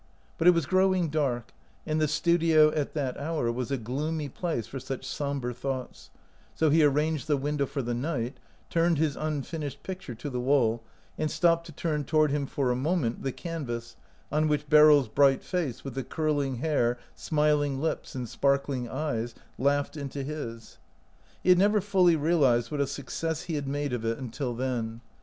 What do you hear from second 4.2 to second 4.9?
place for